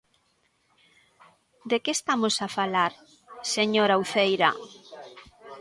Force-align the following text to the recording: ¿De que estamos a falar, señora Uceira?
¿De 1.69 1.77
que 1.83 1.91
estamos 1.97 2.35
a 2.39 2.47
falar, 2.57 2.91
señora 3.55 3.99
Uceira? 4.03 4.49